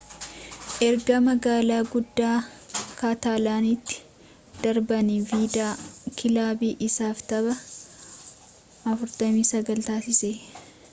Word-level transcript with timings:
erga 0.87 1.17
magaala 1.25 1.75
guddaa 1.91 2.37
kaatalaanitti 3.01 3.99
darbaani 4.63 5.17
viidaal 5.33 5.83
kilaabii 6.21 6.71
isaaf 6.87 7.19
taphaa 7.33 7.59
49 8.97 9.85
taasisee 9.91 10.35